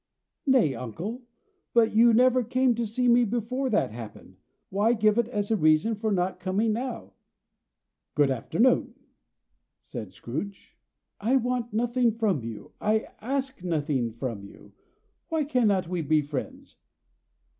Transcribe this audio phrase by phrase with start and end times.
[0.47, 1.21] "Nay, uncle,
[1.75, 4.37] but you never came to see me before that happened.
[4.71, 7.13] Why give it as a reason for not coming now?"
[8.15, 8.95] "Good afternoon,"
[9.79, 10.75] said Scrooge.
[11.19, 14.73] "I want nothing from you; I ask nothing of you;
[15.29, 16.77] why cannot we be friends?"